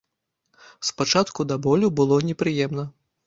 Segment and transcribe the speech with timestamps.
[0.89, 2.89] Спачатку да болю было непрыемна.